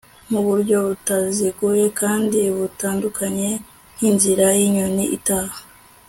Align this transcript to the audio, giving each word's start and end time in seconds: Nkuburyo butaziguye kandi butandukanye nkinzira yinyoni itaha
Nkuburyo 0.27 0.75
butaziguye 0.87 1.85
kandi 1.99 2.39
butandukanye 2.57 3.49
nkinzira 3.95 4.45
yinyoni 4.59 5.05
itaha 5.17 5.59